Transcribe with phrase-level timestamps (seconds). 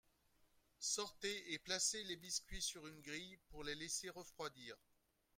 [0.79, 4.75] Sortez et placez les biscuits sur une grille pour les laisser refroidir.